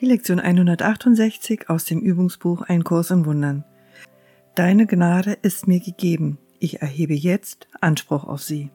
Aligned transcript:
Die 0.00 0.06
Lektion 0.06 0.40
168 0.40 1.70
aus 1.70 1.84
dem 1.84 2.00
Übungsbuch 2.00 2.62
Ein 2.62 2.82
Kurs 2.82 3.12
in 3.12 3.26
Wundern. 3.26 3.64
Deine 4.56 4.86
Gnade 4.86 5.38
ist 5.42 5.68
mir 5.68 5.78
gegeben. 5.78 6.38
Ich 6.58 6.82
erhebe 6.82 7.14
jetzt 7.14 7.68
Anspruch 7.80 8.24
auf 8.24 8.42
sie. 8.42 8.70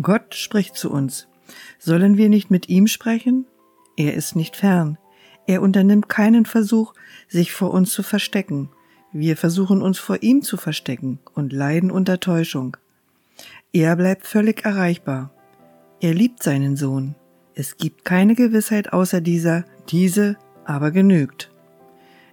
Gott 0.00 0.34
spricht 0.34 0.74
zu 0.74 0.90
uns. 0.90 1.28
Sollen 1.78 2.16
wir 2.16 2.30
nicht 2.30 2.50
mit 2.50 2.70
ihm 2.70 2.86
sprechen? 2.86 3.44
Er 3.98 4.14
ist 4.14 4.36
nicht 4.36 4.56
fern. 4.56 4.96
Er 5.46 5.60
unternimmt 5.60 6.08
keinen 6.08 6.46
Versuch, 6.46 6.94
sich 7.28 7.52
vor 7.52 7.70
uns 7.70 7.92
zu 7.92 8.02
verstecken. 8.02 8.70
Wir 9.12 9.36
versuchen 9.36 9.82
uns 9.82 9.98
vor 9.98 10.22
ihm 10.22 10.40
zu 10.40 10.56
verstecken 10.56 11.18
und 11.34 11.52
leiden 11.52 11.90
unter 11.90 12.20
Täuschung. 12.20 12.78
Er 13.74 13.96
bleibt 13.96 14.26
völlig 14.26 14.64
erreichbar. 14.64 15.30
Er 16.00 16.14
liebt 16.14 16.42
seinen 16.42 16.76
Sohn. 16.76 17.16
Es 17.58 17.76
gibt 17.76 18.04
keine 18.04 18.36
Gewissheit 18.36 18.92
außer 18.92 19.20
dieser, 19.20 19.64
diese 19.88 20.36
aber 20.64 20.92
genügt. 20.92 21.50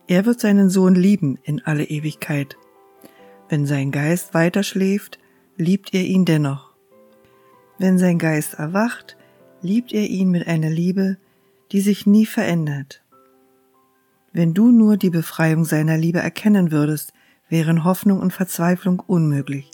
Er 0.05 0.27
wird 0.27 0.39
seinen 0.39 0.69
Sohn 0.69 0.93
lieben 0.93 1.39
in 1.41 1.65
alle 1.65 1.85
Ewigkeit. 1.85 2.57
Wenn 3.49 3.65
sein 3.65 3.91
Geist 3.91 4.35
weiter 4.35 4.61
schläft, 4.61 5.17
liebt 5.57 5.95
er 5.95 6.03
ihn 6.03 6.25
dennoch. 6.25 6.75
Wenn 7.79 7.97
sein 7.97 8.19
Geist 8.19 8.53
erwacht, 8.53 9.17
liebt 9.63 9.93
er 9.93 10.05
ihn 10.05 10.29
mit 10.29 10.45
einer 10.45 10.69
Liebe, 10.69 11.17
die 11.71 11.81
sich 11.81 12.05
nie 12.05 12.27
verändert. 12.27 13.03
Wenn 14.31 14.53
du 14.53 14.69
nur 14.69 14.95
die 14.95 15.09
Befreiung 15.09 15.65
seiner 15.65 15.97
Liebe 15.97 16.19
erkennen 16.19 16.69
würdest, 16.69 17.13
wären 17.49 17.83
Hoffnung 17.83 18.19
und 18.19 18.31
Verzweiflung 18.31 18.99
unmöglich. 18.99 19.71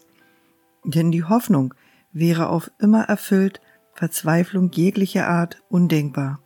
Denn 0.86 1.12
die 1.12 1.26
Hoffnung 1.26 1.74
wäre 2.14 2.48
auf 2.48 2.72
immer 2.80 3.04
erfüllt 3.04 3.60
Verzweiflung 3.94 4.72
jeglicher 4.72 5.28
Art 5.28 5.62
undenkbar. 5.70 6.40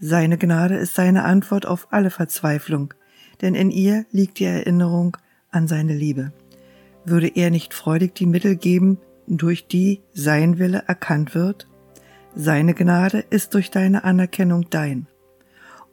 Seine 0.00 0.38
Gnade 0.38 0.76
ist 0.76 0.94
seine 0.94 1.24
Antwort 1.24 1.66
auf 1.66 1.88
alle 1.90 2.10
Verzweiflung, 2.10 2.94
denn 3.40 3.54
in 3.54 3.70
ihr 3.70 4.06
liegt 4.10 4.38
die 4.38 4.44
Erinnerung 4.44 5.16
an 5.50 5.66
seine 5.66 5.94
Liebe. 5.94 6.32
Würde 7.04 7.28
er 7.28 7.50
nicht 7.50 7.74
freudig 7.74 8.14
die 8.14 8.26
Mittel 8.26 8.56
geben, 8.56 8.98
durch 9.26 9.66
die 9.66 10.00
sein 10.12 10.58
Wille 10.58 10.84
erkannt 10.86 11.34
wird? 11.34 11.68
Seine 12.34 12.74
Gnade 12.74 13.24
ist 13.30 13.54
durch 13.54 13.70
deine 13.70 14.04
Anerkennung 14.04 14.70
dein. 14.70 15.06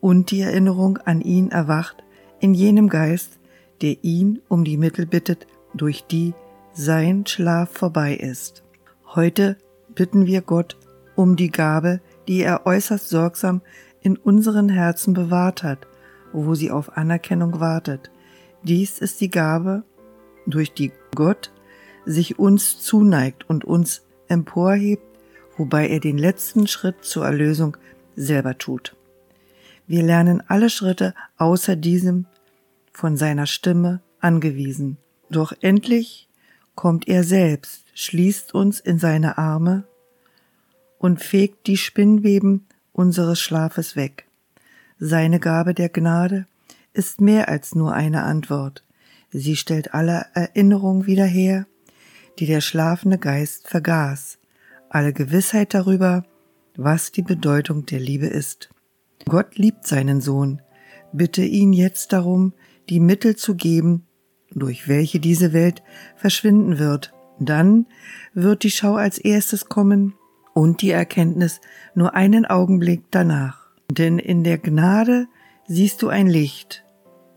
Und 0.02 0.32
die 0.32 0.42
Erinnerung 0.42 0.98
an 0.98 1.22
ihn 1.22 1.50
erwacht 1.52 2.04
in 2.40 2.54
jenem 2.54 2.90
Geist, 2.90 3.40
der 3.82 4.04
ihn 4.04 4.42
um 4.48 4.64
die 4.64 4.78
Mittel 4.78 5.06
bittet, 5.06 5.48
durch 5.74 6.06
die 6.06 6.34
sein 6.74 7.26
Schlaf 7.26 7.72
vorbei 7.72 8.14
ist. 8.16 8.64
Heute 9.16 9.58
bitten 9.94 10.26
wir 10.26 10.42
Gott 10.42 10.78
um 11.16 11.36
die 11.36 11.52
Gabe, 11.52 12.02
die 12.28 12.42
er 12.42 12.66
äußerst 12.66 13.10
sorgsam 13.10 13.62
in 14.02 14.18
unseren 14.18 14.70
Herzen 14.70 15.14
bewahrt 15.14 15.64
hat, 15.64 15.88
wo 16.32 16.56
sie 16.56 16.72
auf 16.72 16.98
Anerkennung 16.98 17.60
wartet. 17.60 18.12
Dies 18.64 19.00
ist 19.00 19.22
die 19.22 19.30
Gabe, 19.30 19.84
durch 20.46 20.74
die 20.74 20.92
Gott 21.16 21.52
sich 22.06 22.38
uns 22.38 22.80
zuneigt 22.80 23.50
und 23.50 23.66
uns 23.66 24.04
emporhebt, 24.28 25.04
wobei 25.58 25.88
er 25.88 26.00
den 26.00 26.18
letzten 26.18 26.68
Schritt 26.68 27.04
zur 27.04 27.26
Erlösung 27.26 27.78
selber 28.16 28.58
tut. 28.58 28.96
Wir 29.88 30.04
lernen 30.04 30.44
alle 30.48 30.70
Schritte 30.70 31.14
außer 31.38 31.76
diesem 31.76 32.26
von 32.92 33.18
seiner 33.18 33.46
Stimme 33.46 34.02
angewiesen. 34.20 34.98
Doch 35.30 35.54
endlich 35.62 36.28
kommt 36.76 37.08
er 37.08 37.24
selbst 37.24 37.86
schließt 37.94 38.54
uns 38.54 38.80
in 38.80 39.00
seine 39.00 39.38
Arme 39.38 39.86
und 41.06 41.22
fegt 41.22 41.68
die 41.68 41.78
Spinnweben 41.78 42.66
unseres 42.92 43.40
Schlafes 43.40 43.96
weg. 43.96 44.26
Seine 44.98 45.40
Gabe 45.40 45.76
der 45.76 45.90
Gnade 45.90 46.48
ist 46.94 47.22
mehr 47.22 47.48
als 47.48 47.76
nur 47.76 47.94
eine 47.94 48.24
Antwort. 48.24 48.84
Sie 49.30 49.56
stellt 49.56 49.94
alle 49.94 50.26
Erinnerungen 50.34 51.06
wieder 51.06 51.26
her, 51.26 51.68
die 52.40 52.48
der 52.48 52.60
schlafende 52.60 53.20
Geist 53.20 53.68
vergaß, 53.68 54.40
alle 54.90 55.14
Gewissheit 55.14 55.76
darüber, 55.76 56.26
was 56.76 57.12
die 57.12 57.22
Bedeutung 57.22 57.86
der 57.86 58.00
Liebe 58.00 58.26
ist. 58.26 58.70
Gott 59.26 59.60
liebt 59.60 59.86
seinen 59.86 60.22
Sohn, 60.22 60.60
bitte 61.14 61.44
ihn 61.44 61.72
jetzt 61.72 62.14
darum, 62.14 62.54
die 62.90 63.00
Mittel 63.00 63.36
zu 63.36 63.54
geben, 63.54 64.08
durch 64.50 64.88
welche 64.88 65.20
diese 65.20 65.54
Welt 65.54 65.84
verschwinden 66.16 66.80
wird, 66.80 67.14
dann 67.40 67.86
wird 68.34 68.64
die 68.64 68.72
Schau 68.72 68.96
als 68.96 69.20
erstes 69.20 69.70
kommen 69.70 70.16
und 70.56 70.82
die 70.82 70.92
Erkenntnis 70.92 71.60
nur 71.96 72.16
einen 72.16 72.46
Augenblick 72.46 73.04
danach. 73.12 73.68
Denn 73.92 74.18
in 74.18 74.44
der 74.44 74.58
Gnade 74.58 75.28
siehst 75.68 76.02
du 76.02 76.08
ein 76.08 76.28
Licht, 76.28 76.84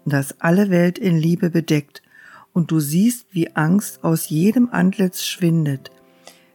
das 0.06 0.41
alle 0.41 0.71
Welt 0.71 0.99
in 0.99 1.19
Liebe 1.19 1.51
bedeckt, 1.51 2.03
und 2.55 2.71
du 2.71 2.81
siehst, 2.81 3.27
wie 3.33 3.55
Angst 3.55 4.03
aus 4.05 4.31
jedem 4.31 4.71
Antlitz 4.71 5.25
schwindet, 5.25 5.91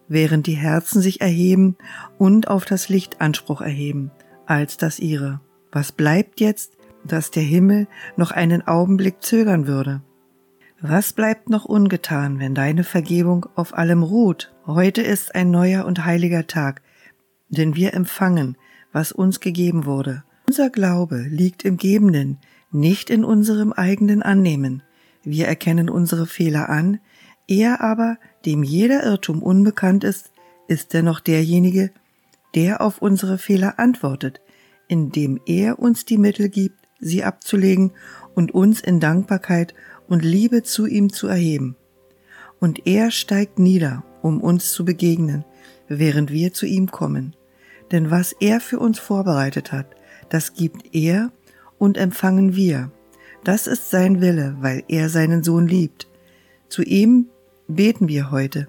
während 0.08 0.48
die 0.48 0.56
Herzen 0.56 1.02
sich 1.02 1.22
erheben 1.22 1.76
und 2.18 2.48
auf 2.48 2.66
das 2.66 2.90
Licht 2.90 3.22
Anspruch 3.22 3.62
erheben, 3.62 4.12
als 4.46 4.78
das 4.78 5.00
ihre. 5.00 5.42
Was 5.72 5.92
bleibt 5.92 6.40
jetzt, 6.40 6.78
dass 7.04 7.30
der 7.30 7.44
Himmel 7.44 7.88
noch 8.16 8.32
einen 8.32 8.66
Augenblick 8.66 9.22
zögern 9.22 9.68
würde? 9.68 10.02
Was 10.82 11.14
bleibt 11.14 11.50
noch 11.50 11.66
ungetan, 11.66 12.40
wenn 12.40 12.56
deine 12.56 12.86
Vergebung 12.86 13.48
auf 13.56 13.78
allem 13.78 14.02
ruht? 14.02 14.53
Heute 14.66 15.02
ist 15.02 15.36
ein 15.36 15.52
neuer 15.52 15.86
und 15.86 16.06
heiliger 16.06 16.48
Tag, 16.48 16.82
denn 17.50 17.76
wir 17.76 17.94
empfangen, 17.94 18.56
was 18.94 19.12
uns 19.12 19.42
gegeben 19.42 19.86
wurde. 19.86 20.24
Unser 20.48 20.70
Glaube 20.70 21.18
liegt 21.18 21.66
im 21.66 21.76
Gebenden, 21.76 22.38
nicht 22.72 23.10
in 23.10 23.26
unserem 23.26 23.74
eigenen 23.74 24.24
Annehmen. 24.24 24.82
Wir 25.22 25.48
erkennen 25.48 25.90
unsere 25.90 26.28
Fehler 26.28 26.70
an, 26.70 27.02
er 27.46 27.82
aber, 27.82 28.18
dem 28.46 28.64
jeder 28.64 29.04
Irrtum 29.04 29.44
unbekannt 29.44 30.06
ist, 30.06 30.32
ist 30.70 30.94
dennoch 30.94 31.20
derjenige, 31.20 31.92
der 32.56 32.80
auf 32.80 33.02
unsere 33.02 33.38
Fehler 33.38 33.80
antwortet, 33.80 34.40
indem 34.88 35.42
er 35.46 35.78
uns 35.78 36.06
die 36.06 36.18
Mittel 36.18 36.48
gibt, 36.48 36.88
sie 37.02 37.26
abzulegen 37.26 37.92
und 38.34 38.54
uns 38.54 38.80
in 38.80 39.02
Dankbarkeit 39.02 39.74
und 40.08 40.24
Liebe 40.24 40.64
zu 40.64 40.86
ihm 40.86 41.12
zu 41.12 41.28
erheben. 41.28 41.76
Und 42.62 42.88
er 42.88 43.12
steigt 43.12 43.60
nieder, 43.60 44.06
um 44.24 44.42
uns 44.42 44.72
zu 44.72 44.86
begegnen, 44.86 45.46
während 45.88 46.32
wir 46.32 46.54
zu 46.54 46.66
ihm 46.66 46.90
kommen. 46.90 47.36
Denn 47.92 48.10
was 48.10 48.34
er 48.40 48.60
für 48.60 48.80
uns 48.80 48.98
vorbereitet 48.98 49.72
hat, 49.72 49.86
das 50.30 50.56
gibt 50.56 50.96
er 50.96 51.32
und 51.78 51.98
empfangen 51.98 52.56
wir. 52.56 52.90
Das 53.44 53.68
ist 53.68 53.92
sein 53.92 54.22
Wille, 54.22 54.56
weil 54.62 54.84
er 54.88 55.10
seinen 55.10 55.44
Sohn 55.44 55.68
liebt. 55.68 56.08
Zu 56.70 56.82
ihm 56.82 57.28
beten 57.68 58.08
wir 58.08 58.32
heute, 58.32 58.68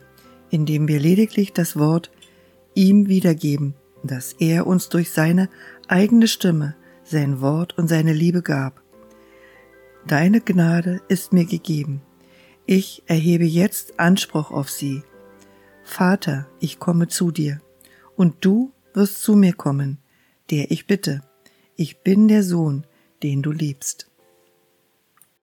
indem 0.51 0.89
wir 0.89 1.01
lediglich 1.01 1.53
das 1.53 1.79
Wort 1.79 2.11
ihm 2.75 3.09
wiedergeben, 3.09 3.75
das 4.03 4.35
er 4.41 4.67
uns 4.67 4.89
durch 4.89 5.13
seine 5.13 5.49
eigene 5.87 6.27
Stimme, 6.27 6.75
sein 7.05 7.41
Wort 7.41 7.79
und 7.79 7.87
seine 7.89 8.13
Liebe 8.13 8.43
gab. 8.43 8.83
Deine 10.07 10.41
Gnade 10.41 11.01
ist 11.09 11.33
mir 11.33 11.45
gegeben. 11.45 12.03
Ich 12.67 13.05
erhebe 13.07 13.45
jetzt 13.45 14.01
Anspruch 14.01 14.51
auf 14.51 14.69
sie. 14.69 15.03
Vater, 15.85 16.49
ich 16.61 16.79
komme 16.79 17.09
zu 17.09 17.31
dir, 17.31 17.61
und 18.17 18.45
du 18.45 18.73
wirst 18.95 19.23
zu 19.23 19.37
mir 19.37 19.53
kommen, 19.53 19.99
der 20.51 20.71
ich 20.71 20.87
bitte. 20.87 21.23
Ich 21.77 22.03
bin 22.03 22.27
der 22.27 22.43
Sohn, 22.43 22.87
den 23.23 23.43
du 23.43 23.53
liebst. 23.53 24.11